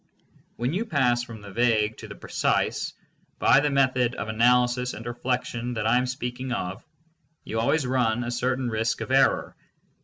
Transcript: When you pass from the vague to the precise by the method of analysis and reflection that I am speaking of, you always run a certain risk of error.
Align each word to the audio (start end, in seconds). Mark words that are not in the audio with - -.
When 0.55 0.73
you 0.73 0.85
pass 0.85 1.21
from 1.23 1.41
the 1.41 1.51
vague 1.51 1.97
to 1.97 2.07
the 2.07 2.15
precise 2.15 2.93
by 3.37 3.59
the 3.59 3.69
method 3.69 4.15
of 4.15 4.29
analysis 4.29 4.95
and 4.95 5.05
reflection 5.05 5.75
that 5.75 5.85
I 5.85 5.99
am 5.99 6.07
speaking 6.07 6.51
of, 6.53 6.83
you 7.43 7.59
always 7.59 7.85
run 7.85 8.23
a 8.23 8.31
certain 8.31 8.67
risk 8.67 9.01
of 9.01 9.11
error. 9.11 9.55